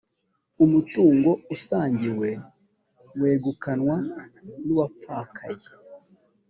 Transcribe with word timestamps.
umutungo 0.63 1.29
usangiwe 1.55 2.29
wegukanwa 3.21 3.95
n 4.65 4.67
‘uwapfakaye 4.73 5.65